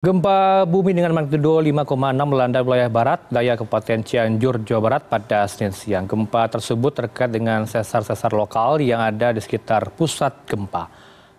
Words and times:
Gempa 0.00 0.64
bumi 0.64 0.96
dengan 0.96 1.12
magnitudo 1.12 1.60
5,6 1.60 1.92
melanda 2.24 2.64
wilayah 2.64 2.88
barat 2.88 3.20
daya 3.28 3.52
Kabupaten 3.52 4.00
Cianjur, 4.00 4.64
Jawa 4.64 4.80
Barat 4.80 5.02
pada 5.04 5.44
Senin 5.44 5.76
siang. 5.76 6.08
Gempa 6.08 6.48
tersebut 6.48 7.04
terkait 7.04 7.28
dengan 7.28 7.68
sesar-sesar 7.68 8.32
lokal 8.32 8.80
yang 8.80 8.96
ada 8.96 9.28
di 9.28 9.44
sekitar 9.44 9.92
pusat 9.92 10.32
gempa. 10.48 10.88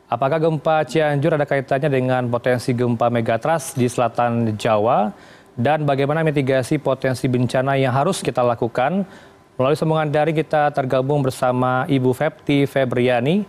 Apakah 0.05 0.37
gempa 0.37 0.85
Cianjur 0.85 1.41
ada 1.41 1.49
kaitannya 1.49 1.89
dengan 1.89 2.29
potensi 2.29 2.77
gempa 2.77 3.09
megatrust 3.09 3.81
di 3.81 3.89
selatan 3.89 4.53
Jawa? 4.53 5.09
Dan 5.57 5.81
bagaimana 5.81 6.21
mitigasi 6.21 6.77
potensi 6.77 7.25
bencana 7.25 7.81
yang 7.81 7.97
harus 7.97 8.21
kita 8.21 8.45
lakukan? 8.45 9.09
Melalui 9.57 9.73
sambungan 9.73 10.13
daring 10.13 10.37
kita 10.37 10.69
tergabung 10.69 11.25
bersama 11.25 11.89
Ibu 11.89 12.13
Fepti 12.13 12.69
Febriani, 12.69 13.41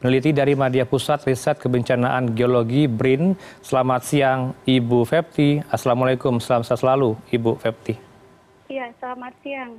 peneliti 0.00 0.30
dari 0.32 0.52
Media 0.52 0.84
Pusat 0.84 1.28
Riset 1.28 1.56
Kebencanaan 1.60 2.36
Geologi 2.36 2.84
BRIN. 2.86 3.36
Selamat 3.64 4.04
siang 4.04 4.52
Ibu 4.68 5.02
Fepti. 5.08 5.60
Assalamualaikum, 5.72 6.36
selamat 6.40 6.64
siang 6.72 6.80
selalu 6.80 7.10
Ibu 7.32 7.52
Fepti. 7.56 7.94
Iya, 8.68 8.92
selamat 9.00 9.32
siang. 9.40 9.72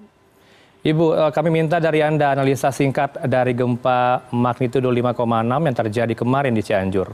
Ibu, 0.88 1.05
eh, 1.14 1.32
kami 1.34 1.50
minta 1.52 1.84
dari 1.84 2.00
Anda 2.00 2.32
analisa 2.32 2.72
singkat 2.72 3.20
dari 3.27 3.52
gempa 3.52 4.30
magnitudo 4.32 4.88
5,6 4.88 5.62
yang 5.68 5.76
terjadi 5.76 6.14
kemarin 6.16 6.54
di 6.55 6.63
Cianjur. 6.63 7.12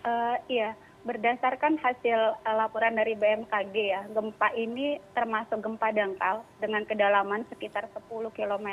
Uh, 0.00 0.36
iya, 0.48 0.72
berdasarkan 1.10 1.74
hasil 1.82 2.38
uh, 2.46 2.54
laporan 2.54 2.94
dari 2.94 3.18
BMKG 3.18 3.74
ya, 3.74 4.06
gempa 4.14 4.54
ini 4.54 5.02
termasuk 5.10 5.58
gempa 5.58 5.90
dangkal 5.90 6.46
dengan 6.62 6.86
kedalaman 6.86 7.42
sekitar 7.50 7.90
10 7.90 8.30
km 8.30 8.68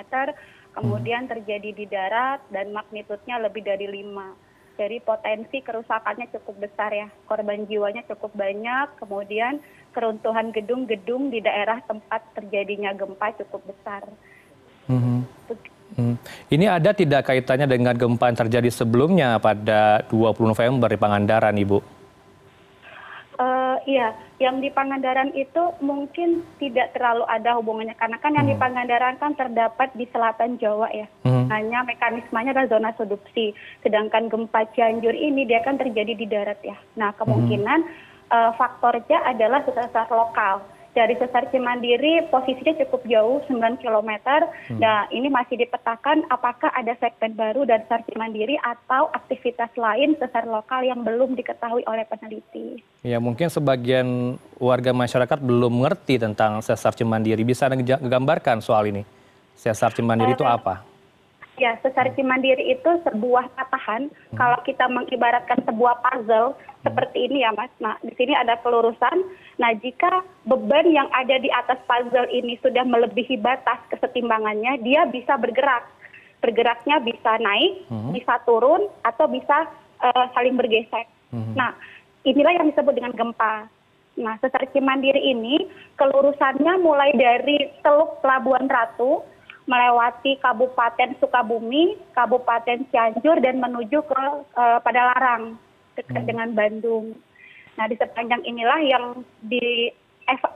kemudian 0.77 1.26
terjadi 1.26 1.73
di 1.73 1.90
darat 1.90 2.46
dan 2.54 2.70
magnitudnya 2.70 3.41
lebih 3.41 3.66
dari 3.66 3.90
lima 3.90 4.38
jadi 4.77 5.02
potensi 5.02 5.66
kerusakannya 5.66 6.30
cukup 6.38 6.70
besar 6.70 6.94
ya 6.94 7.10
korban 7.26 7.66
jiwanya 7.66 8.05
cukup 8.05 8.30
banyak 8.38 8.94
kemudian 9.02 9.58
keruntuhan 9.98 10.54
gedung-gedung 10.54 11.34
di 11.34 11.41
daerah 11.41 11.82
tempat 11.90 12.21
terjadinya 12.38 12.93
gempa 12.93 13.34
cukup 13.41 13.65
besar. 13.74 14.05
Hmm. 14.85 15.26
Hmm. 15.98 16.15
Ini 16.54 16.70
ada 16.70 16.93
tidak 16.93 17.26
kaitannya 17.26 17.65
dengan 17.65 17.98
gempa 17.98 18.30
yang 18.30 18.38
terjadi 18.38 18.70
sebelumnya 18.70 19.41
pada 19.41 20.05
20 20.13 20.54
November 20.54 20.93
di 20.93 20.99
Pangandaran, 21.02 21.58
Ibu? 21.58 21.96
Iya, 23.88 24.12
yang 24.43 24.60
di 24.60 24.68
Pangandaran 24.68 25.32
itu 25.32 25.71
mungkin 25.80 26.43
tidak 26.60 26.91
terlalu 26.91 27.24
ada 27.24 27.55
hubungannya 27.55 27.96
karena 27.96 28.20
kan 28.20 28.35
yang 28.35 28.52
di 28.52 28.60
hmm. 28.60 28.63
Pangandaran 28.68 29.16
kan 29.16 29.32
terdapat 29.40 29.96
di 29.96 30.04
selatan 30.12 30.60
Jawa 30.60 30.91
ya. 30.91 31.07
Hmm. 31.24 31.48
Hanya 31.48 31.88
mekanismenya 31.88 32.52
adalah 32.52 32.68
zona 32.68 32.91
subduksi. 32.99 33.55
Sedangkan 33.88 34.27
gempa 34.27 34.68
Cianjur 34.76 35.15
ini 35.15 35.48
dia 35.48 35.63
kan 35.63 35.80
terjadi 35.80 36.20
di 36.20 36.27
darat 36.27 36.60
ya. 36.68 36.76
Nah, 36.99 37.15
kemungkinan 37.15 37.80
hmm. 37.88 38.27
uh, 38.27 38.52
faktornya 38.60 39.24
adalah 39.24 39.63
sesar 39.63 40.12
lokal 40.12 40.68
dari 40.98 41.13
sesar 41.21 41.45
Cimandiri 41.53 42.26
posisinya 42.34 42.73
cukup 42.81 43.05
jauh 43.05 43.37
9 43.45 43.77
km. 43.77 44.12
Hmm. 44.73 44.81
Nah, 44.81 45.05
ini 45.13 45.29
masih 45.29 45.62
dipetakan 45.62 46.26
apakah 46.34 46.73
ada 46.73 46.98
segmen 46.98 47.37
baru 47.37 47.70
dari 47.70 47.85
sesar 47.85 48.01
Cimandiri 48.09 48.57
atau 48.57 49.13
aktivitas 49.13 49.70
lain 49.77 50.18
sesar 50.18 50.49
lokal 50.49 50.81
yang 50.81 51.05
belum 51.05 51.37
diketahui 51.37 51.85
oleh 51.85 52.01
peneliti. 52.09 52.81
Ya, 53.05 53.21
mungkin 53.21 53.53
sebagian 53.53 54.41
warga 54.57 54.90
masyarakat 54.90 55.37
belum 55.37 55.85
mengerti 55.85 56.18
tentang 56.18 56.65
sesar 56.65 56.98
Cimandiri. 56.98 57.45
Bisa 57.45 57.70
Anda 57.70 58.01
gambarkan 58.01 58.65
soal 58.65 58.90
ini? 58.90 59.05
Sesar 59.53 59.93
Cimandiri 59.93 60.34
uh, 60.34 60.37
itu 60.41 60.45
apa? 60.45 60.96
Ya, 61.58 61.74
sesar 61.82 62.13
Cimandiri 62.13 62.70
itu 62.70 63.02
sebuah 63.02 63.50
patahan. 63.58 64.13
Hmm. 64.13 64.38
Kalau 64.38 64.62
kita 64.62 64.86
mengibaratkan 64.94 65.66
sebuah 65.66 66.06
puzzle 66.06 66.53
hmm. 66.53 66.86
seperti 66.86 67.25
ini 67.25 67.41
ya, 67.41 67.50
Mas. 67.58 67.74
Nah, 67.81 67.97
di 68.06 68.14
sini 68.14 68.38
ada 68.38 68.62
pelurusan. 68.62 69.25
Nah, 69.58 69.74
jika 69.81 70.22
beban 70.46 70.86
yang 70.94 71.09
ada 71.09 71.41
di 71.41 71.50
atas 71.50 71.81
puzzle 71.90 72.30
ini 72.30 72.62
sudah 72.62 72.86
melebihi 72.86 73.41
batas 73.41 73.81
kesetimbangannya, 73.90 74.86
dia 74.86 75.09
bisa 75.09 75.34
bergerak. 75.41 75.90
Bergeraknya 76.46 77.02
bisa 77.02 77.42
naik, 77.42 77.90
hmm. 77.90 78.14
bisa 78.14 78.38
turun, 78.46 78.86
atau 79.02 79.26
bisa 79.26 79.66
uh, 80.06 80.26
saling 80.38 80.54
bergesek. 80.54 81.10
Hmm. 81.34 81.58
Nah, 81.58 81.74
inilah 82.22 82.54
yang 82.54 82.70
disebut 82.70 82.94
dengan 82.94 83.18
gempa. 83.18 83.66
Nah, 84.18 84.38
sesar 84.42 84.66
Cimandiri 84.74 85.26
ini 85.26 85.66
kelurusannya 85.98 86.86
mulai 86.86 87.18
dari 87.18 87.70
Teluk 87.81 88.22
Pelabuhan 88.22 88.70
Ratu 88.70 89.26
melewati 89.68 90.40
Kabupaten 90.40 91.20
Sukabumi, 91.20 92.00
Kabupaten 92.16 92.88
Cianjur 92.88 93.44
dan 93.44 93.60
menuju 93.60 94.00
ke 94.00 94.22
uh, 94.56 94.80
Padalarang 94.80 95.60
dekat 96.00 96.24
hmm. 96.24 96.30
dengan 96.32 96.50
Bandung. 96.56 97.06
Nah, 97.78 97.86
di 97.86 98.00
sepanjang 98.00 98.42
inilah 98.48 98.80
yang 98.82 99.06
di 99.44 99.92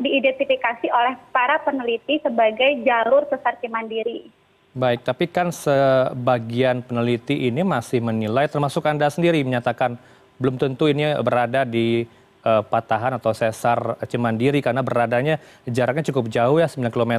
diidentifikasi 0.03 0.91
oleh 0.91 1.15
para 1.31 1.63
peneliti 1.63 2.19
sebagai 2.19 2.83
jalur 2.83 3.23
sesar 3.31 3.55
Cimandiri. 3.63 4.27
Baik, 4.71 5.03
tapi 5.03 5.27
kan 5.27 5.51
sebagian 5.51 6.83
peneliti 6.83 7.47
ini 7.47 7.63
masih 7.63 8.03
menilai, 8.03 8.47
termasuk 8.47 8.83
Anda 8.87 9.07
sendiri 9.11 9.43
menyatakan 9.43 9.95
belum 10.39 10.55
tentu 10.59 10.87
ini 10.87 11.15
berada 11.23 11.67
di 11.67 12.07
patahan 12.41 13.21
atau 13.21 13.37
sesar 13.37 14.01
Cimandiri 14.09 14.65
karena 14.65 14.81
beradanya 14.81 15.37
jaraknya 15.63 16.09
cukup 16.09 16.25
jauh 16.25 16.57
ya 16.57 16.65
9 16.65 16.89
km 16.89 17.13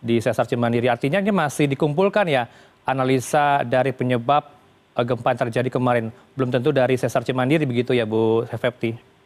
di 0.00 0.20
sesar 0.20 0.48
Cimandiri. 0.48 0.88
Artinya 0.88 1.20
ini 1.20 1.32
masih 1.32 1.68
dikumpulkan 1.68 2.24
ya 2.28 2.48
analisa 2.86 3.66
dari 3.66 3.90
penyebab 3.90 4.46
uh, 4.94 5.04
gempa 5.04 5.34
yang 5.34 5.40
terjadi 5.50 5.68
kemarin. 5.68 6.14
Belum 6.38 6.48
tentu 6.48 6.70
dari 6.70 6.94
sesar 6.94 7.26
Cimandiri 7.26 7.66
begitu 7.66 7.92
ya 7.92 8.06
Bu 8.06 8.46
Fepti? 8.46 9.16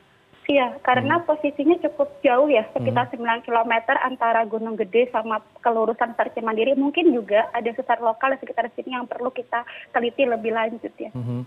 Iya, 0.50 0.82
karena 0.82 1.22
hmm. 1.22 1.30
posisinya 1.30 1.78
cukup 1.78 2.10
jauh 2.26 2.50
ya, 2.50 2.66
sekitar 2.74 3.06
hmm. 3.14 3.22
9 3.22 3.46
km 3.46 3.72
antara 4.02 4.42
Gunung 4.50 4.74
Gede 4.74 5.06
sama 5.14 5.38
kelurusan 5.62 6.10
Sesar 6.19 6.34
Cimandiri. 6.34 6.74
Mungkin 6.74 7.14
juga 7.14 7.46
ada 7.54 7.70
sesar 7.70 8.02
lokal 8.02 8.34
di 8.34 8.42
sekitar 8.42 8.66
sini 8.74 8.98
yang 8.98 9.06
perlu 9.06 9.30
kita 9.30 9.62
teliti 9.94 10.26
lebih 10.26 10.50
lanjut 10.50 10.90
ya. 10.98 11.14
Hmm. 11.14 11.46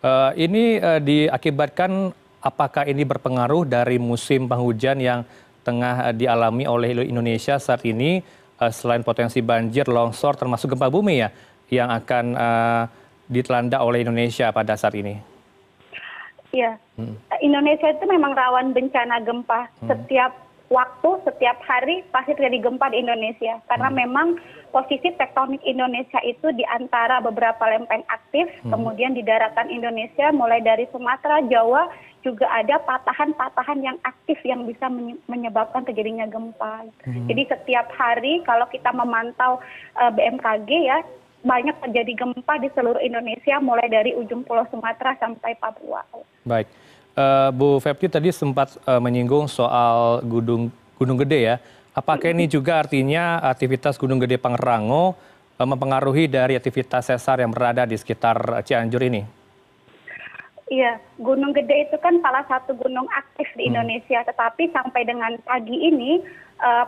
Uh, 0.00 0.30
ini 0.38 0.78
uh, 0.78 1.02
diakibatkan 1.02 2.14
apakah 2.40 2.88
ini 2.88 3.04
berpengaruh 3.04 3.68
dari 3.68 4.00
musim 4.00 4.48
penghujan 4.48 5.00
yang 5.00 5.20
tengah 5.60 6.16
dialami 6.16 6.64
oleh 6.64 7.04
Indonesia 7.04 7.60
saat 7.60 7.84
ini 7.84 8.24
Eh, 8.60 8.72
selain 8.76 9.00
potensi 9.00 9.40
banjir, 9.40 9.88
longsor, 9.88 10.36
termasuk 10.36 10.76
gempa 10.76 10.92
bumi 10.92 11.24
ya, 11.24 11.32
yang 11.72 11.88
akan 11.88 12.36
uh, 12.36 12.84
ditelanda 13.24 13.80
oleh 13.80 14.04
Indonesia 14.04 14.52
pada 14.52 14.76
saat 14.76 14.92
ini? 15.00 15.16
Iya, 16.52 16.76
hmm. 17.00 17.40
Indonesia 17.40 17.88
itu 17.88 18.04
memang 18.04 18.36
rawan 18.36 18.76
bencana 18.76 19.24
gempa. 19.24 19.64
Hmm. 19.80 19.88
Setiap 19.88 20.36
waktu, 20.68 21.10
setiap 21.24 21.56
hari 21.64 22.04
pasti 22.12 22.36
terjadi 22.36 22.68
gempa 22.68 22.92
di 22.92 23.00
Indonesia. 23.00 23.64
Karena 23.64 23.88
hmm. 23.88 23.96
memang 23.96 24.28
posisi 24.76 25.08
tektonik 25.16 25.64
Indonesia 25.64 26.20
itu 26.20 26.52
di 26.52 26.68
antara 26.68 27.24
beberapa 27.24 27.64
lempeng 27.64 28.04
aktif, 28.12 28.44
hmm. 28.60 28.76
kemudian 28.76 29.16
di 29.16 29.24
daratan 29.24 29.72
Indonesia 29.72 30.36
mulai 30.36 30.60
dari 30.60 30.84
Sumatera, 30.92 31.40
Jawa, 31.48 31.88
juga 32.20 32.44
ada 32.52 32.76
patahan-patahan 32.84 33.80
yang 33.80 33.96
aktif 34.04 34.36
yang 34.44 34.68
bisa 34.68 34.92
menyebabkan 35.24 35.84
terjadinya 35.88 36.28
gempa. 36.28 36.84
Hmm. 37.04 37.26
Jadi 37.26 37.48
setiap 37.48 37.88
hari 37.96 38.44
kalau 38.44 38.68
kita 38.68 38.92
memantau 38.92 39.60
uh, 39.96 40.10
BMKG 40.12 40.70
ya 40.84 41.00
banyak 41.40 41.72
terjadi 41.80 42.12
gempa 42.20 42.60
di 42.60 42.68
seluruh 42.76 43.00
Indonesia 43.00 43.56
mulai 43.64 43.88
dari 43.88 44.12
ujung 44.12 44.44
Pulau 44.44 44.68
Sumatera 44.68 45.16
sampai 45.16 45.56
Papua. 45.56 46.04
Baik, 46.44 46.68
uh, 47.16 47.48
Bu 47.48 47.80
Fepti 47.80 48.12
tadi 48.12 48.28
sempat 48.28 48.76
uh, 48.84 49.00
menyinggung 49.00 49.48
soal 49.48 50.20
gunung 50.28 50.68
Gunung 51.00 51.16
Gede 51.24 51.40
ya. 51.40 51.56
Apakah 51.96 52.36
ini 52.36 52.44
juga 52.44 52.84
artinya 52.84 53.40
aktivitas 53.40 53.96
Gunung 53.96 54.20
Gede 54.20 54.36
Pangrango 54.36 55.16
uh, 55.56 55.64
mempengaruhi 55.64 56.28
dari 56.28 56.60
aktivitas 56.60 57.08
sesar 57.08 57.40
yang 57.40 57.48
berada 57.48 57.88
di 57.88 57.96
sekitar 57.96 58.60
Cianjur 58.68 59.00
ini? 59.08 59.39
Iya 60.70 60.96
gunung 61.18 61.52
gede 61.52 61.90
itu 61.90 61.96
kan 61.98 62.16
salah 62.22 62.46
satu 62.46 62.72
gunung 62.78 63.10
aktif 63.12 63.50
di 63.58 63.66
hmm. 63.66 63.74
indonesia 63.74 64.22
tetapi 64.24 64.70
sampai 64.70 65.02
dengan 65.04 65.36
pagi 65.44 65.74
ini 65.74 66.22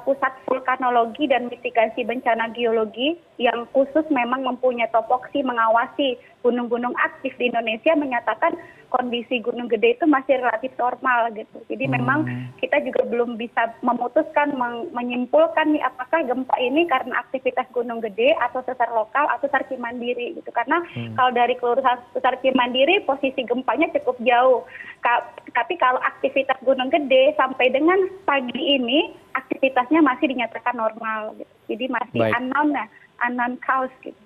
pusat 0.04 0.32
vulkanologi 0.44 1.24
dan 1.24 1.48
mitigasi 1.48 2.04
bencana 2.04 2.52
geologi 2.52 3.16
yang 3.40 3.64
khusus 3.72 4.04
memang 4.12 4.44
mempunyai 4.44 4.90
topoksi 4.92 5.40
mengawasi 5.40 6.20
gunung 6.44 6.68
gunung 6.68 6.92
aktif 7.00 7.32
di 7.40 7.48
indonesia 7.48 7.96
menyatakan 7.96 8.52
kondisi 8.92 9.40
gunung 9.40 9.72
gede 9.72 9.96
itu 9.96 10.04
masih 10.04 10.36
relatif 10.44 10.76
normal 10.76 11.32
gitu 11.32 11.64
jadi 11.72 11.88
memang 11.88 12.28
hmm. 12.28 12.60
kita 12.60 12.84
juga 12.84 13.08
belum 13.08 13.40
bisa 13.40 13.72
memutuskan 13.80 14.52
menyimpulkan 14.92 15.72
nih 15.72 15.80
apakah 15.80 16.20
gempa 16.28 16.52
ini 16.60 16.84
karena 16.84 17.24
aktivitas 17.24 17.64
gunung 17.72 18.04
gede 18.04 18.36
atau 18.44 18.60
sesar 18.68 18.92
lokal 18.92 19.24
atau 19.32 19.48
sesar 19.48 19.64
cimandiri 19.72 20.36
gitu 20.36 20.50
karena 20.52 20.84
hmm. 20.92 21.16
kalau 21.16 21.32
dari 21.32 21.56
kelurahan 21.56 21.98
sesar 22.12 22.36
cimandiri 22.44 23.00
posisi 23.08 23.40
gempanya 23.48 23.88
cukup 23.96 24.20
jauh 24.20 24.68
Ka 25.02 25.18
tapi 25.50 25.74
kalau 25.82 25.98
aktivitas 25.98 26.60
gunung 26.62 26.92
gede 26.92 27.34
sampai 27.34 27.74
dengan 27.74 27.98
pagi 28.22 28.54
ini 28.54 29.10
aktivitasnya 29.32 30.00
masih 30.04 30.32
dinyatakan 30.32 30.74
normal 30.76 31.36
gitu. 31.40 31.54
Jadi 31.72 31.84
masih 31.88 32.20
Baik. 32.20 32.32
unknown 32.38 32.68
ya 32.76 32.86
unknown 33.28 33.54
cause 33.64 33.94
gitu. 34.04 34.18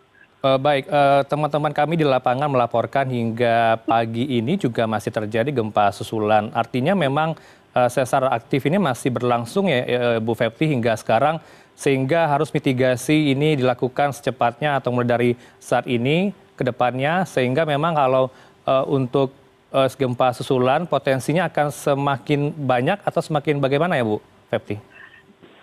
Baik 0.46 0.86
teman-teman 1.26 1.74
kami 1.74 1.98
di 1.98 2.06
lapangan 2.06 2.46
melaporkan 2.46 3.10
hingga 3.10 3.82
pagi 3.82 4.38
ini 4.38 4.54
juga 4.54 4.86
masih 4.86 5.10
terjadi 5.10 5.50
gempa 5.50 5.90
susulan. 5.90 6.54
Artinya 6.54 6.94
memang 6.94 7.34
sesar 7.90 8.30
aktif 8.30 8.62
ini 8.70 8.78
masih 8.78 9.10
berlangsung 9.10 9.66
ya 9.66 10.16
bu 10.22 10.38
fepti 10.38 10.70
hingga 10.70 10.94
sekarang 10.94 11.42
sehingga 11.76 12.30
harus 12.30 12.48
mitigasi 12.54 13.34
ini 13.34 13.58
dilakukan 13.58 14.14
secepatnya 14.14 14.80
atau 14.80 14.94
mulai 14.94 15.08
dari 15.08 15.30
saat 15.60 15.84
ini 15.90 16.30
ke 16.56 16.62
depannya 16.64 17.28
sehingga 17.28 17.66
memang 17.68 17.92
kalau 17.98 18.30
untuk 18.86 19.34
gempa 19.98 20.32
susulan 20.32 20.88
potensinya 20.88 21.50
akan 21.52 21.74
semakin 21.74 22.54
banyak 22.54 23.02
atau 23.02 23.20
semakin 23.20 23.60
bagaimana 23.60 23.98
ya 23.98 24.06
bu 24.06 24.22
fepti 24.48 24.78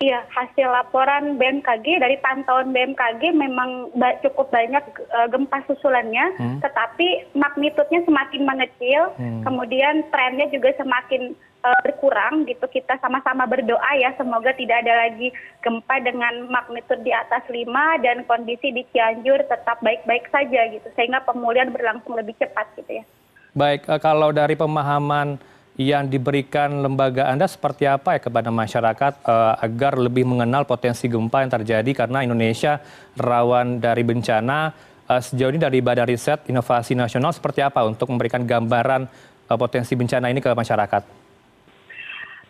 iya 0.04 0.20
hasil 0.28 0.68
laporan 0.68 1.40
bmkg 1.40 2.04
dari 2.04 2.20
pantauan 2.20 2.76
bmkg 2.76 3.32
memang 3.32 3.88
cukup 4.20 4.52
banyak 4.52 4.84
eh, 5.00 5.28
gempa 5.32 5.64
susulannya 5.72 6.26
hmm. 6.36 6.60
tetapi 6.60 7.32
magnitudenya 7.32 8.04
semakin 8.04 8.42
mengecil 8.44 9.02
hmm. 9.16 9.48
kemudian 9.48 10.04
trennya 10.12 10.52
juga 10.52 10.76
semakin 10.76 11.32
uh, 11.64 11.80
berkurang 11.82 12.44
gitu 12.46 12.68
kita 12.68 13.00
sama-sama 13.00 13.48
berdoa 13.48 13.92
ya 13.98 14.12
semoga 14.20 14.52
tidak 14.54 14.84
ada 14.84 15.08
lagi 15.08 15.32
gempa 15.64 15.96
dengan 16.04 16.52
magnitud 16.52 17.00
di 17.02 17.16
atas 17.16 17.44
5 17.48 17.64
dan 18.04 18.28
kondisi 18.28 18.76
di 18.76 18.84
Cianjur 18.92 19.48
tetap 19.48 19.80
baik-baik 19.80 20.28
saja 20.30 20.68
gitu 20.70 20.88
sehingga 21.00 21.24
pemulihan 21.24 21.72
berlangsung 21.72 22.20
lebih 22.20 22.36
cepat 22.38 22.68
gitu 22.76 23.02
ya. 23.02 23.04
Baik, 23.54 23.86
uh, 23.88 24.02
kalau 24.02 24.34
dari 24.36 24.58
pemahaman 24.58 25.40
yang 25.74 26.06
diberikan 26.06 26.86
lembaga 26.86 27.34
Anda 27.34 27.50
seperti 27.50 27.90
apa 27.90 28.18
ya 28.18 28.22
kepada 28.22 28.54
masyarakat 28.54 29.26
uh, 29.26 29.58
agar 29.58 29.98
lebih 29.98 30.22
mengenal 30.22 30.70
potensi 30.70 31.10
gempa 31.10 31.42
yang 31.42 31.50
terjadi 31.50 32.06
karena 32.06 32.22
Indonesia 32.22 32.78
rawan 33.18 33.82
dari 33.82 34.06
bencana. 34.06 34.74
Uh, 35.04 35.20
sejauh 35.20 35.52
ini 35.52 35.60
dari 35.60 35.84
Badan 35.84 36.08
Riset 36.08 36.48
Inovasi 36.48 36.96
Nasional 36.96 37.34
seperti 37.34 37.60
apa 37.66 37.84
untuk 37.84 38.08
memberikan 38.14 38.46
gambaran 38.46 39.10
uh, 39.50 39.58
potensi 39.58 39.98
bencana 39.98 40.30
ini 40.30 40.40
ke 40.40 40.54
masyarakat? 40.54 41.04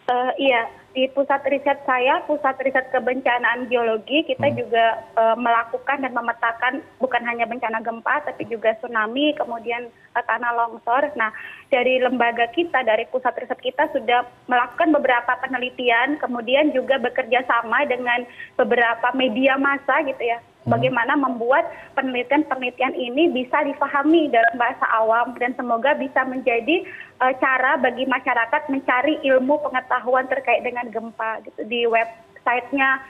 Uh, 0.03 0.31
iya, 0.35 0.67
di 0.93 1.09
pusat 1.09 1.41
riset 1.49 1.81
saya, 1.89 2.21
pusat 2.29 2.53
riset 2.61 2.93
kebencanaan 2.93 3.65
geologi, 3.65 4.21
kita 4.29 4.53
hmm. 4.53 4.57
juga 4.61 4.85
uh, 5.17 5.33
melakukan 5.33 6.05
dan 6.05 6.13
memetakan 6.13 6.85
bukan 7.01 7.25
hanya 7.25 7.49
bencana 7.49 7.81
gempa, 7.81 8.21
tapi 8.29 8.45
juga 8.45 8.77
tsunami, 8.77 9.33
kemudian 9.33 9.89
uh, 10.13 10.23
tanah 10.23 10.53
longsor. 10.53 11.09
Nah, 11.17 11.33
dari 11.73 11.97
lembaga 11.97 12.45
kita, 12.53 12.85
dari 12.85 13.09
pusat 13.09 13.33
riset 13.41 13.57
kita 13.57 13.89
sudah 13.89 14.21
melakukan 14.45 14.93
beberapa 14.93 15.33
penelitian, 15.41 16.21
kemudian 16.21 16.69
juga 16.77 17.01
bekerja 17.01 17.41
sama 17.49 17.89
dengan 17.89 18.29
beberapa 18.53 19.09
media 19.17 19.57
massa 19.57 19.97
gitu 20.05 20.21
ya. 20.21 20.37
Bagaimana 20.67 21.19
membuat 21.19 21.67
penelitian-penelitian 21.95 22.95
ini 22.95 23.31
bisa 23.31 23.63
difahami 23.63 24.31
dalam 24.31 24.55
bahasa 24.55 24.85
awam 24.95 25.35
dan 25.39 25.51
semoga 25.59 25.95
bisa 25.95 26.23
menjadi 26.23 26.87
uh, 27.19 27.33
cara 27.39 27.79
bagi 27.79 28.07
masyarakat 28.07 28.71
mencari 28.71 29.19
ilmu 29.27 29.59
pengetahuan 29.63 30.27
terkait 30.31 30.63
dengan 30.63 30.87
gempa 30.89 31.43
gitu. 31.43 31.61
Di 31.67 31.87
websitenya 31.87 33.03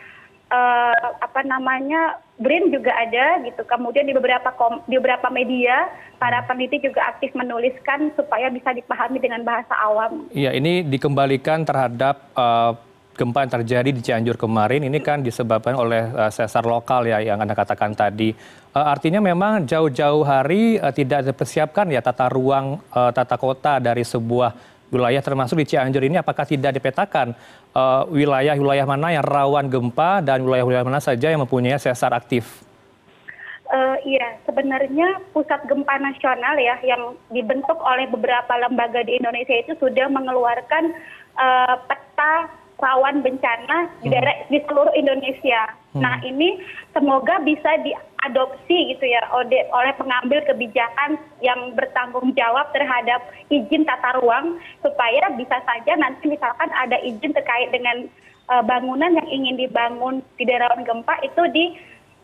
uh, 0.49 1.17
apa 1.21 1.41
namanya 1.45 2.21
BRIN 2.41 2.73
juga 2.73 2.93
ada 2.97 3.41
gitu. 3.45 3.61
Kemudian 3.65 4.09
di 4.09 4.13
beberapa 4.17 4.49
kom, 4.57 4.81
di 4.89 4.97
beberapa 4.97 5.29
media 5.29 5.89
para 6.17 6.41
peneliti 6.49 6.81
juga 6.89 7.05
aktif 7.13 7.33
menuliskan 7.37 8.09
supaya 8.17 8.49
bisa 8.49 8.73
dipahami 8.73 9.21
dengan 9.21 9.45
bahasa 9.45 9.73
awam. 9.77 10.25
Iya 10.33 10.53
ini 10.57 10.81
dikembalikan 10.81 11.65
terhadap 11.65 12.33
uh, 12.33 12.73
gempa 13.13 13.45
yang 13.45 13.51
terjadi 13.61 13.89
di 13.93 14.01
Cianjur 14.01 14.35
kemarin 14.41 14.81
ini 14.89 14.97
kan 14.97 15.21
disebabkan 15.21 15.77
oleh 15.77 16.09
uh, 16.09 16.33
sesar 16.33 16.65
lokal 16.65 17.05
ya 17.05 17.21
yang 17.21 17.37
anda 17.37 17.53
katakan 17.53 17.93
tadi. 17.93 18.33
Uh, 18.73 18.85
artinya 18.89 19.21
memang 19.21 19.69
jauh-jauh 19.69 20.25
hari 20.25 20.81
uh, 20.81 20.89
tidak 20.89 21.29
dipersiapkan 21.29 21.93
ya 21.93 22.01
tata 22.01 22.25
ruang 22.27 22.81
uh, 22.89 23.11
tata 23.13 23.37
kota 23.37 23.77
dari 23.77 24.01
sebuah 24.01 24.73
wilayah 24.89 25.21
termasuk 25.25 25.57
di 25.61 25.65
Cianjur 25.73 26.05
ini 26.05 26.21
apakah 26.21 26.45
tidak 26.45 26.77
dipetakan 26.77 27.33
uh, 27.73 28.05
wilayah-wilayah 28.09 28.85
mana 28.85 29.17
yang 29.17 29.25
rawan 29.25 29.69
gempa 29.69 30.21
dan 30.21 30.45
wilayah-wilayah 30.45 30.85
mana 30.85 31.01
saja 31.01 31.33
yang 31.33 31.41
mempunyai 31.41 31.81
sesar 31.81 32.13
aktif? 32.13 32.61
Uh, 33.73 33.97
iya, 34.05 34.37
sebenarnya 34.45 35.17
pusat 35.33 35.65
gempa 35.65 35.97
nasional 35.97 36.53
ya 36.61 36.77
yang 36.85 37.17
dibentuk 37.33 37.81
oleh 37.81 38.05
beberapa 38.05 38.53
lembaga 38.61 39.01
di 39.01 39.17
Indonesia 39.17 39.57
itu 39.57 39.73
sudah 39.81 40.13
mengeluarkan 40.13 40.93
uh, 41.33 41.81
peta 41.89 42.53
rawan 42.83 43.23
bencana 43.23 43.87
di 44.03 44.11
hmm. 44.11 44.13
daerah 44.13 44.35
di 44.51 44.59
seluruh 44.67 44.91
Indonesia. 44.91 45.71
Hmm. 45.95 46.03
Nah 46.03 46.15
ini 46.27 46.59
semoga 46.91 47.39
bisa 47.47 47.79
diadopsi 47.79 48.91
gitu 48.91 49.05
ya 49.07 49.23
oleh 49.71 49.93
pengambil 49.95 50.43
kebijakan 50.43 51.15
yang 51.39 51.71
bertanggung 51.79 52.35
jawab 52.35 52.67
terhadap 52.75 53.23
izin 53.47 53.87
tata 53.87 54.19
ruang 54.19 54.59
supaya 54.83 55.31
bisa 55.39 55.63
saja 55.63 55.95
nanti 55.95 56.27
misalkan 56.27 56.67
ada 56.75 56.99
izin 56.99 57.31
terkait 57.31 57.71
dengan 57.71 58.11
uh, 58.51 58.63
bangunan 58.63 59.15
yang 59.15 59.29
ingin 59.31 59.55
dibangun 59.55 60.19
di 60.35 60.43
daerah 60.43 60.75
gempa 60.83 61.15
itu 61.23 61.43
di 61.55 61.65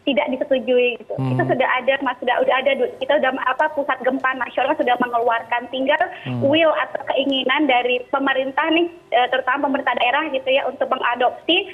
tidak 0.08 0.28
disetujui 0.32 0.96
gitu. 1.00 1.14
Hmm. 1.20 1.36
Itu 1.36 1.44
sudah 1.44 1.70
ada 1.80 1.94
mas 2.02 2.18
sudah 2.24 2.36
sudah 2.42 2.56
ada 2.60 2.72
kita 3.00 3.14
sudah 3.20 3.32
apa 3.46 3.66
pusat 3.76 3.98
gempa 4.02 4.32
nasional 4.40 4.74
sudah 4.80 4.96
mengeluarkan 5.00 5.68
tinggal 5.70 6.02
hmm. 6.26 6.42
will 6.44 6.74
atau 6.88 7.02
keinginan 7.14 7.68
dari 7.68 8.02
pemerintah 8.10 8.68
nih 8.72 8.88
eh, 9.12 9.28
terutama 9.30 9.68
pemerintah 9.68 9.96
daerah 10.00 10.24
gitu 10.32 10.50
ya 10.50 10.66
untuk 10.66 10.88
mengadopsi 10.88 11.70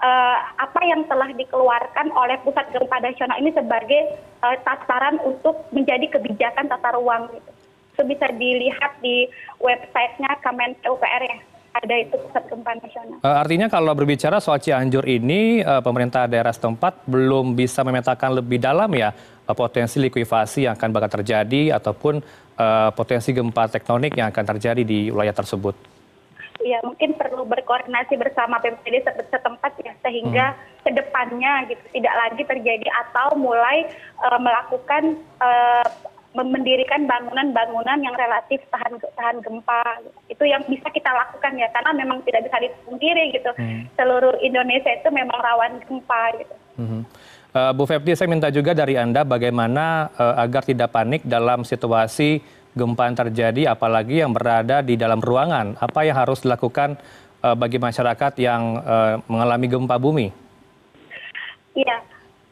uh, 0.00 0.36
apa 0.60 0.80
yang 0.84 1.04
telah 1.06 1.30
dikeluarkan 1.36 2.12
oleh 2.12 2.36
pusat 2.42 2.68
gempa 2.72 2.98
nasional 3.00 3.36
ini 3.40 3.52
sebagai 3.52 4.16
uh, 4.44 4.56
tataran 4.64 5.20
untuk 5.22 5.68
menjadi 5.70 6.08
kebijakan 6.08 6.68
tata 6.68 6.96
ruang 6.96 7.28
gitu. 7.32 7.50
Itu 7.96 8.02
bisa 8.08 8.26
dilihat 8.32 8.96
di 9.04 9.28
websitenya 9.60 10.40
Kemen 10.40 10.72
PUPR 10.80 11.22
ya 11.24 11.38
ada 11.70 11.94
itu 11.94 12.14
pusat 12.18 12.42
gempa 12.50 12.72
nasional. 12.78 13.18
Uh, 13.22 13.36
artinya 13.38 13.66
kalau 13.70 13.92
berbicara 13.94 14.42
soal 14.42 14.58
Cianjur 14.58 15.06
ini, 15.06 15.62
uh, 15.62 15.78
pemerintah 15.78 16.26
daerah 16.26 16.50
setempat 16.50 17.06
belum 17.06 17.54
bisa 17.54 17.86
memetakan 17.86 18.42
lebih 18.42 18.58
dalam 18.58 18.90
ya 18.94 19.14
uh, 19.14 19.54
potensi 19.54 20.02
likuifasi 20.02 20.66
yang 20.66 20.74
akan 20.74 20.90
bakal 20.90 21.20
terjadi 21.20 21.78
ataupun 21.78 22.48
potensi 22.92 23.32
gempa 23.32 23.72
tektonik 23.72 24.12
yang 24.20 24.28
akan 24.28 24.44
terjadi 24.52 24.84
di 24.84 25.08
wilayah 25.08 25.32
tersebut. 25.32 25.72
Ya 26.60 26.76
mungkin 26.84 27.16
perlu 27.16 27.48
berkoordinasi 27.48 28.20
bersama 28.20 28.60
PPD 28.60 29.00
setempat 29.32 29.80
ya 29.80 29.96
sehingga 30.04 30.52
hmm. 30.52 30.84
ke 30.84 30.90
depannya 30.92 31.52
gitu 31.72 31.84
tidak 31.96 32.14
lagi 32.20 32.42
terjadi 32.44 32.88
atau 33.08 33.32
mulai 33.40 33.88
uh, 34.20 34.36
melakukan 34.36 35.16
uh, 35.40 35.88
mendirikan 36.30 37.10
bangunan-bangunan 37.10 37.98
yang 38.06 38.14
relatif 38.14 38.62
tahan 38.70 39.02
tahan 39.18 39.42
gempa 39.42 39.82
itu 40.30 40.46
yang 40.46 40.62
bisa 40.70 40.86
kita 40.94 41.10
lakukan 41.10 41.58
ya 41.58 41.66
karena 41.74 41.90
memang 41.90 42.22
tidak 42.22 42.46
bisa 42.46 42.56
dipungkiri 42.62 43.34
gitu 43.34 43.50
hmm. 43.58 43.90
seluruh 43.98 44.38
Indonesia 44.38 44.94
itu 44.94 45.10
memang 45.10 45.34
rawan 45.42 45.82
gempa 45.82 46.22
gitu. 46.38 46.54
Hmm. 46.78 47.02
Uh, 47.50 47.74
Bu 47.74 47.82
Fepti 47.82 48.14
saya 48.14 48.30
minta 48.30 48.46
juga 48.46 48.70
dari 48.78 48.94
anda 48.94 49.26
bagaimana 49.26 50.06
uh, 50.14 50.38
agar 50.38 50.62
tidak 50.62 50.94
panik 50.94 51.26
dalam 51.26 51.66
situasi 51.66 52.38
gempa 52.78 53.10
yang 53.10 53.18
terjadi 53.18 53.62
apalagi 53.74 54.22
yang 54.22 54.30
berada 54.30 54.86
di 54.86 54.94
dalam 54.94 55.18
ruangan 55.18 55.74
apa 55.82 56.06
yang 56.06 56.14
harus 56.14 56.46
dilakukan 56.46 56.94
uh, 57.42 57.58
bagi 57.58 57.82
masyarakat 57.82 58.38
yang 58.38 58.78
uh, 58.78 59.18
mengalami 59.26 59.66
gempa 59.66 59.98
bumi? 59.98 60.30
Iya 61.74 62.09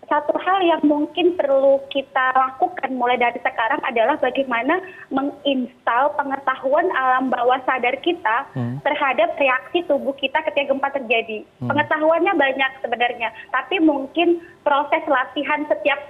satu 0.08 0.34
hal 0.40 0.58
yang 0.64 0.82
mungkin 0.88 1.36
perlu 1.36 1.84
kita 1.92 2.32
lakukan 2.32 2.90
mulai 2.96 3.20
dari 3.20 3.36
sekarang 3.44 3.78
adalah 3.84 4.16
bagaimana 4.16 4.80
menginstal 5.12 6.16
pengetahuan 6.16 6.88
alam 6.96 7.28
bawah 7.28 7.60
sadar 7.68 7.94
kita 8.00 8.48
hmm. 8.56 8.80
terhadap 8.82 9.36
reaksi 9.36 9.84
tubuh 9.84 10.16
kita 10.16 10.40
ketika 10.48 10.72
gempa 10.72 10.88
terjadi. 10.96 11.44
Hmm. 11.60 11.68
Pengetahuannya 11.68 12.32
banyak 12.34 12.72
sebenarnya, 12.80 13.28
tapi 13.52 13.84
mungkin 13.84 14.40
proses 14.64 15.04
latihan 15.04 15.68
setiap 15.68 16.00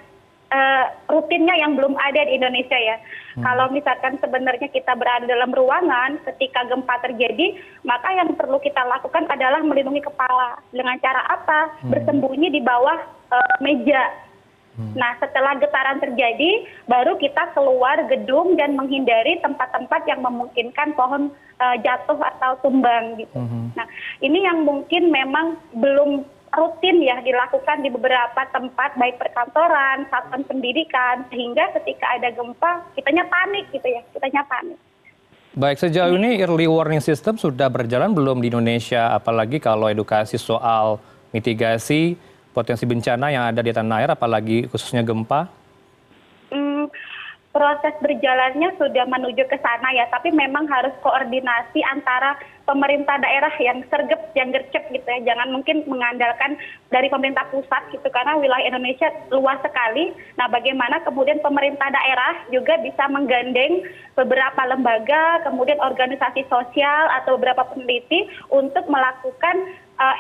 rutinnya 1.09 1.55
yang 1.61 1.77
belum 1.77 1.93
ada 2.01 2.25
di 2.25 2.41
Indonesia 2.41 2.77
ya. 2.77 2.97
Hmm. 3.37 3.45
Kalau 3.45 3.67
misalkan 3.69 4.17
sebenarnya 4.17 4.69
kita 4.73 4.97
berada 4.97 5.29
dalam 5.29 5.53
ruangan 5.53 6.17
ketika 6.25 6.65
gempa 6.67 6.97
terjadi, 7.05 7.61
maka 7.85 8.09
yang 8.17 8.33
perlu 8.33 8.57
kita 8.57 8.81
lakukan 8.89 9.29
adalah 9.29 9.61
melindungi 9.61 10.01
kepala. 10.01 10.57
Dengan 10.73 10.97
cara 11.05 11.21
apa? 11.29 11.77
Hmm. 11.85 11.93
Bersembunyi 11.93 12.49
di 12.49 12.61
bawah 12.65 12.99
uh, 13.29 13.55
meja. 13.61 14.09
Hmm. 14.79 14.95
Nah, 14.95 15.19
setelah 15.19 15.59
getaran 15.59 15.99
terjadi, 15.99 16.65
baru 16.87 17.19
kita 17.19 17.51
keluar 17.53 17.99
gedung 18.09 18.55
dan 18.55 18.79
menghindari 18.79 19.37
tempat-tempat 19.43 20.07
yang 20.07 20.23
memungkinkan 20.23 20.95
pohon 20.95 21.35
uh, 21.59 21.77
jatuh 21.83 22.17
atau 22.17 22.57
tumbang 22.63 23.19
gitu. 23.19 23.37
Nah, 23.75 23.87
ini 24.23 24.47
yang 24.47 24.63
mungkin 24.63 25.11
memang 25.11 25.59
belum 25.75 26.23
rutin 26.59 26.99
ya 27.01 27.23
dilakukan 27.23 27.81
di 27.81 27.89
beberapa 27.89 28.43
tempat 28.51 28.99
baik 28.99 29.17
perkantoran, 29.23 30.11
satuan 30.11 30.43
pendidikan 30.45 31.23
sehingga 31.31 31.71
ketika 31.79 32.19
ada 32.19 32.35
gempa 32.35 32.83
kitanya 32.99 33.25
panik 33.31 33.71
gitu 33.71 33.87
ya, 33.87 34.03
kitanya 34.11 34.43
panik. 34.51 34.79
Baik, 35.59 35.81
sejauh 35.81 36.15
ini 36.15 36.39
early 36.45 36.71
warning 36.71 37.03
system 37.03 37.35
sudah 37.35 37.67
berjalan 37.67 38.15
belum 38.15 38.39
di 38.39 38.53
Indonesia 38.53 39.11
apalagi 39.11 39.59
kalau 39.59 39.91
edukasi 39.91 40.39
soal 40.39 41.03
mitigasi 41.35 42.15
potensi 42.53 42.85
bencana 42.87 43.31
yang 43.31 43.45
ada 43.55 43.63
di 43.63 43.71
tanah 43.71 43.97
air 44.03 44.11
apalagi 44.13 44.67
khususnya 44.67 45.03
gempa? 45.03 45.51
Proses 47.49 47.97
berjalannya 48.05 48.77
sudah 48.77 49.09
menuju 49.09 49.49
ke 49.49 49.57
sana 49.59 49.89
ya, 49.97 50.05
tapi 50.13 50.29
memang 50.31 50.69
harus 50.69 50.93
koordinasi 51.01 51.81
antara 51.89 52.37
pemerintah 52.69 53.17
daerah 53.17 53.51
yang 53.57 53.81
sergep, 53.89 54.21
yang 54.37 54.53
gercep 54.53 54.85
gitu 54.93 55.09
ya. 55.09 55.33
Jangan 55.33 55.57
mungkin 55.57 55.83
mengandalkan 55.89 56.61
dari 56.93 57.09
pemerintah 57.09 57.49
pusat 57.49 57.89
gitu 57.89 58.05
karena 58.13 58.37
wilayah 58.37 58.69
Indonesia 58.69 59.09
luas 59.33 59.57
sekali. 59.65 60.13
Nah, 60.37 60.53
bagaimana 60.53 61.01
kemudian 61.03 61.41
pemerintah 61.41 61.89
daerah 61.89 62.45
juga 62.53 62.77
bisa 62.85 63.09
menggandeng 63.09 63.89
beberapa 64.13 64.63
lembaga, 64.69 65.41
kemudian 65.49 65.81
organisasi 65.81 66.45
sosial 66.53 67.09
atau 67.25 67.41
beberapa 67.41 67.65
peneliti 67.73 68.29
untuk 68.53 68.85
melakukan 68.93 69.73
uh, 69.97 70.17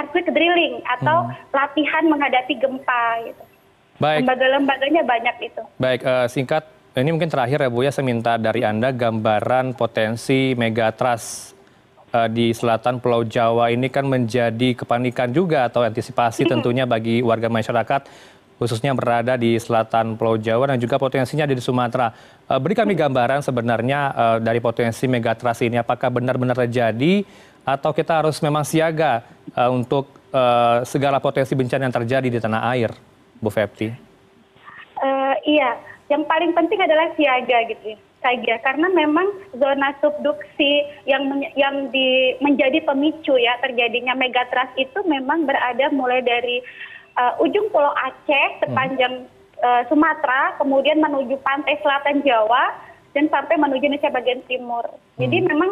earthquake 0.00 0.32
drilling 0.32 0.80
atau 0.98 1.28
hmm. 1.28 1.32
latihan 1.52 2.04
menghadapi 2.08 2.56
gempa 2.56 3.28
gitu. 3.28 3.44
Baik. 3.96 4.28
Lembaga-lembaganya 4.28 5.02
banyak 5.08 5.36
itu. 5.52 5.62
Baik, 5.80 6.00
uh, 6.04 6.28
singkat 6.28 6.68
ini 6.96 7.12
mungkin 7.12 7.32
terakhir 7.32 7.64
ya 7.64 7.68
Bu 7.72 7.80
ya, 7.84 7.92
saya 7.92 8.04
minta 8.04 8.36
dari 8.36 8.60
Anda 8.60 8.92
gambaran 8.92 9.72
potensi 9.72 10.52
megatrust 10.52 11.56
uh, 12.12 12.28
di 12.28 12.52
selatan 12.52 13.00
Pulau 13.00 13.24
Jawa 13.24 13.72
ini 13.72 13.88
kan 13.88 14.04
menjadi 14.04 14.76
kepanikan 14.76 15.32
juga 15.32 15.68
atau 15.68 15.80
antisipasi 15.80 16.44
tentunya 16.44 16.84
bagi 16.84 17.24
warga 17.24 17.48
masyarakat 17.48 18.34
khususnya 18.56 18.96
berada 18.96 19.36
di 19.36 19.56
selatan 19.60 20.16
Pulau 20.16 20.40
Jawa 20.40 20.72
dan 20.72 20.80
juga 20.80 20.96
potensinya 20.96 21.44
ada 21.48 21.56
di 21.56 21.64
Sumatera. 21.64 22.12
Uh, 22.48 22.60
beri 22.60 22.76
kami 22.76 22.92
gambaran 22.92 23.40
sebenarnya 23.40 24.12
dari 24.44 24.60
potensi 24.60 25.08
megatrust 25.08 25.64
ini 25.64 25.80
apakah 25.80 26.12
benar-benar 26.12 26.56
terjadi 26.68 27.24
atau 27.64 27.96
kita 27.96 28.20
harus 28.20 28.38
memang 28.44 28.62
siaga 28.62 29.26
untuk 29.72 30.12
segala 30.86 31.18
potensi 31.18 31.56
bencana 31.58 31.88
yang 31.88 31.96
terjadi 31.96 32.28
di 32.28 32.38
tanah 32.38 32.62
air? 32.76 33.15
Bu 33.40 33.50
Fepti? 33.52 33.92
Uh, 34.96 35.34
iya, 35.44 35.76
yang 36.08 36.24
paling 36.24 36.56
penting 36.56 36.80
adalah 36.80 37.12
siaga 37.14 37.68
gitu 37.68 37.94
ya 37.94 37.98
saja 38.26 38.58
karena 38.66 38.90
memang 38.90 39.30
zona 39.54 39.94
subduksi 40.02 40.82
yang 41.06 41.30
men 41.30 41.46
yang 41.54 41.94
di 41.94 42.34
menjadi 42.42 42.82
pemicu 42.82 43.38
ya 43.38 43.54
terjadinya 43.62 44.18
megatrust 44.18 44.74
itu 44.74 44.98
memang 45.06 45.46
berada 45.46 45.86
mulai 45.94 46.24
dari 46.26 46.58
uh, 47.14 47.38
ujung 47.38 47.70
Pulau 47.70 47.94
Aceh 47.94 48.66
sepanjang 48.66 49.30
hmm. 49.30 49.62
uh, 49.62 49.82
Sumatera 49.86 50.58
kemudian 50.58 50.98
menuju 50.98 51.38
pantai 51.46 51.78
selatan 51.86 52.26
Jawa 52.26 52.74
dan 53.14 53.30
sampai 53.30 53.56
menuju 53.56 53.88
Indonesia 53.88 54.12
bagian 54.12 54.42
timur. 54.50 54.84
Hmm. 54.90 55.20
Jadi 55.22 55.46
memang 55.46 55.70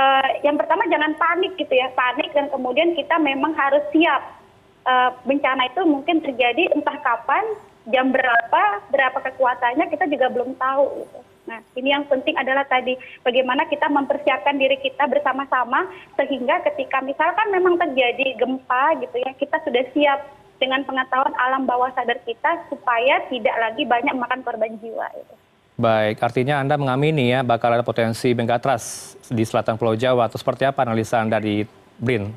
uh, 0.00 0.28
yang 0.40 0.56
pertama 0.56 0.88
jangan 0.88 1.12
panik 1.20 1.52
gitu 1.60 1.74
ya 1.76 1.92
panik 1.92 2.32
dan 2.32 2.48
kemudian 2.48 2.96
kita 2.96 3.20
memang 3.20 3.52
harus 3.52 3.84
siap 3.92 4.39
Eh, 4.80 5.10
bencana 5.28 5.68
itu 5.68 5.84
mungkin 5.84 6.24
terjadi 6.24 6.72
entah 6.72 6.96
kapan 7.04 7.44
jam 7.92 8.08
berapa 8.08 8.62
berapa 8.88 9.18
kekuatannya 9.28 9.92
kita 9.92 10.08
juga 10.08 10.32
belum 10.32 10.56
tahu 10.56 11.04
gitu. 11.04 11.20
Nah, 11.52 11.60
ini 11.76 11.92
yang 11.92 12.08
penting 12.08 12.32
adalah 12.38 12.64
tadi 12.64 12.96
bagaimana 13.20 13.68
kita 13.68 13.92
mempersiapkan 13.92 14.56
diri 14.56 14.80
kita 14.80 15.04
bersama-sama 15.04 15.84
sehingga 16.16 16.64
ketika 16.64 17.04
misalkan 17.04 17.52
memang 17.52 17.76
terjadi 17.76 18.40
gempa 18.40 19.04
gitu 19.04 19.16
ya, 19.20 19.36
kita 19.36 19.60
sudah 19.68 19.84
siap 19.92 20.20
dengan 20.56 20.84
pengetahuan 20.84 21.34
alam 21.36 21.68
bawah 21.68 21.92
sadar 21.92 22.20
kita 22.24 22.68
supaya 22.72 23.24
tidak 23.28 23.56
lagi 23.60 23.84
banyak 23.84 24.16
makan 24.16 24.40
korban 24.44 24.80
jiwa 24.80 25.08
itu. 25.16 25.34
Baik, 25.80 26.20
artinya 26.20 26.60
Anda 26.60 26.76
mengamini 26.76 27.32
ya 27.32 27.40
bakal 27.40 27.72
ada 27.72 27.84
potensi 27.84 28.32
megatrust 28.36 29.16
di 29.32 29.44
selatan 29.44 29.80
Pulau 29.80 29.96
Jawa 29.96 30.28
atau 30.28 30.36
seperti 30.36 30.68
apa 30.68 30.84
analisa 30.84 31.20
Anda 31.20 31.40
di 31.40 31.64
BRIN? 32.00 32.28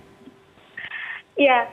Ya, 1.35 1.67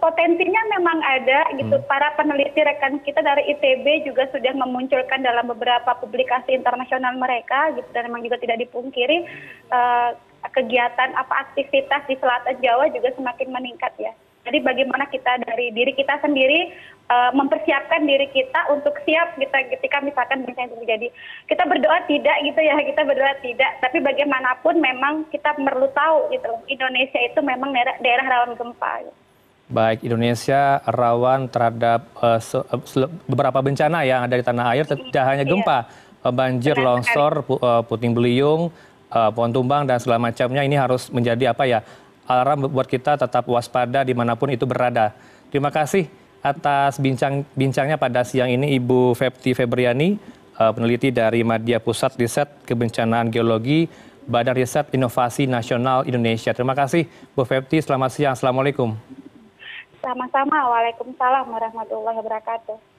potensinya 0.00 0.62
memang 0.76 1.00
ada 1.00 1.48
gitu. 1.56 1.80
Hmm. 1.80 1.86
para 1.88 2.12
peneliti 2.20 2.60
rekan 2.60 3.00
kita 3.00 3.24
dari 3.24 3.48
itb 3.56 4.04
juga 4.04 4.28
sudah 4.28 4.52
memunculkan 4.52 5.24
dalam 5.24 5.48
beberapa 5.48 5.96
publikasi 6.04 6.52
internasional 6.52 7.16
mereka 7.16 7.72
gitu. 7.72 7.88
Dan 7.96 8.12
memang 8.12 8.28
juga 8.28 8.36
tidak 8.36 8.60
dipungkiri 8.60 9.24
uh, 9.72 10.12
kegiatan 10.52 11.16
apa 11.16 11.48
aktivitas 11.48 12.04
di 12.06 12.20
selatan 12.20 12.60
jawa 12.60 12.92
juga 12.92 13.08
semakin 13.16 13.48
meningkat 13.48 13.92
ya. 13.96 14.12
Jadi 14.44 14.64
bagaimana 14.64 15.04
kita 15.12 15.44
dari 15.44 15.72
diri 15.76 15.92
kita 15.92 16.24
sendiri 16.24 16.72
uh, 17.08 17.32
mempersiapkan 17.36 18.04
diri 18.04 18.32
kita 18.32 18.68
untuk 18.72 18.96
siap 19.04 19.36
kita 19.36 19.64
ketika 19.76 20.00
misalkan 20.00 20.44
bencana 20.44 20.72
itu 20.72 20.76
terjadi. 20.84 21.08
Kita 21.48 21.64
berdoa 21.68 22.04
tidak 22.04 22.36
gitu 22.44 22.60
ya 22.60 22.76
kita 22.84 23.00
berdoa 23.00 23.32
tidak. 23.40 23.80
Tapi 23.80 23.96
bagaimanapun 24.04 24.76
memang 24.76 25.24
kita 25.32 25.56
perlu 25.56 25.88
tahu 25.96 26.32
gitu. 26.36 26.48
Loh 26.48 26.60
Indonesia 26.68 27.20
itu 27.20 27.40
memang 27.40 27.72
daerah, 27.72 27.96
daerah 28.00 28.26
rawan 28.28 28.56
gempa 28.56 29.08
gitu 29.08 29.27
baik 29.68 30.00
indonesia 30.00 30.80
rawan 30.88 31.46
terhadap 31.52 32.08
uh, 32.24 32.40
beberapa 33.28 33.60
bencana 33.60 34.02
yang 34.02 34.24
ada 34.24 34.34
di 34.34 34.44
tanah 34.44 34.66
air. 34.72 34.84
Tidak 34.88 35.24
hanya 35.24 35.44
iya. 35.44 35.50
gempa 35.52 35.78
uh, 36.24 36.32
banjir 36.32 36.76
longsor 36.80 37.44
uh, 37.44 37.84
puting 37.84 38.16
beliung 38.16 38.72
uh, 39.12 39.30
pohon 39.30 39.52
tumbang 39.52 39.84
dan 39.84 40.00
segala 40.00 40.18
macamnya. 40.32 40.64
Ini 40.64 40.76
harus 40.80 41.12
menjadi 41.12 41.52
apa 41.52 41.68
ya 41.68 41.84
alarm 42.24 42.68
buat 42.72 42.88
kita 42.88 43.20
tetap 43.20 43.44
waspada 43.48 44.04
di 44.04 44.16
mana 44.16 44.34
pun 44.36 44.48
itu 44.48 44.64
berada. 44.64 45.12
Terima 45.52 45.68
kasih 45.68 46.08
atas 46.40 46.96
bincang 46.96 47.44
bincangnya 47.52 48.00
pada 48.00 48.24
siang 48.24 48.48
ini 48.48 48.76
Ibu 48.80 49.12
Fepti 49.12 49.52
Febriani 49.52 50.16
uh, 50.56 50.72
peneliti 50.72 51.12
dari 51.12 51.44
Media 51.44 51.76
Pusat 51.76 52.12
Riset 52.16 52.48
Kebencanaan 52.64 53.28
Geologi 53.28 53.84
Badan 54.28 54.56
Riset 54.56 54.92
Inovasi 54.96 55.48
Nasional 55.48 56.04
Indonesia. 56.08 56.52
Terima 56.56 56.76
kasih 56.76 57.04
Bu 57.36 57.44
Fepti. 57.44 57.80
Selamat 57.80 58.12
siang. 58.12 58.32
Assalamualaikum 58.36 59.17
sama 60.02 60.26
sama 60.30 60.58
waalaikumsalam 60.70 61.46
warahmatullahi 61.50 62.18
wabarakatuh 62.22 62.97